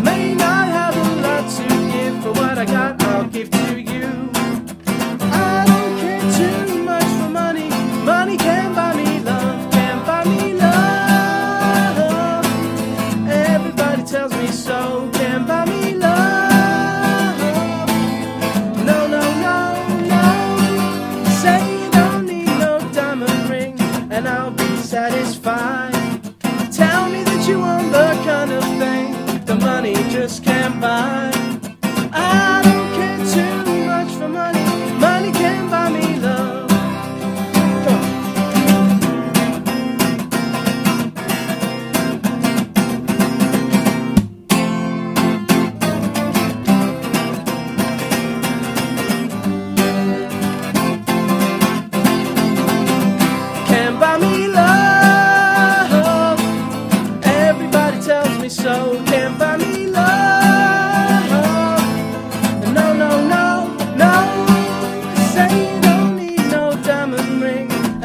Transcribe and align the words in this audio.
I 0.00 0.02
may 0.02 0.32
not 0.32 0.68
have 0.68 0.96
a 0.96 1.20
lot 1.20 1.44
to 1.56 1.64
give, 1.92 2.24
but 2.24 2.34
what 2.38 2.56
I 2.56 2.64
got 2.64 3.02
I'll 3.02 3.24
give 3.24 3.50
to 3.50 3.78
you. 3.78 4.30
I 5.30 5.64
don't 5.66 5.98
care 6.00 6.24
too 6.38 6.82
much 6.84 7.04
for 7.18 7.28
money, 7.28 7.68
money 8.02 8.38
can 8.38 8.74
buy 8.74 8.94
me 8.94 9.20
love, 9.20 9.70
can 9.70 10.02
buy 10.06 10.24
me 10.24 10.54
love. 10.54 12.46
Everybody 13.28 14.02
tells 14.04 14.32
me 14.32 14.46
so, 14.46 15.10
can 15.12 15.46
buy 15.46 15.66
me 15.66 15.92
love. 15.92 17.36
No, 18.86 19.06
no, 19.06 19.20
no, 19.46 19.58
no. 20.14 20.24
Say 21.42 21.60
you 21.78 21.90
don't 21.90 22.24
need 22.24 22.46
no 22.46 22.78
diamond 22.94 23.50
ring, 23.50 23.78
and 24.10 24.26
I'll 24.26 24.50
be 24.50 24.76
satisfied. 24.76 25.89
Just 30.70 30.80
can't 30.82 31.39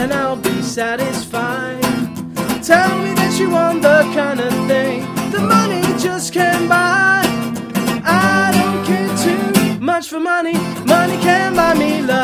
and 0.06 0.14
I'll 0.14 0.36
be 0.36 0.61
satisfied. 0.61 1.81
Tell 2.61 2.95
me 3.00 3.11
that 3.16 3.38
you 3.39 3.50
want 3.50 3.81
the 3.81 4.02
kind 4.14 4.39
of 4.39 4.53
thing 4.67 5.02
the 5.31 5.39
money 5.39 5.81
just 5.98 6.31
can't 6.31 6.70
buy. 6.70 7.23
I 8.03 8.52
don't 8.56 8.86
care 8.86 9.14
too 9.26 9.80
much 9.80 10.08
for 10.08 10.20
money. 10.20 10.53
Money 10.86 11.17
can 11.17 11.56
buy 11.56 11.73
me 11.73 12.03
love. 12.03 12.14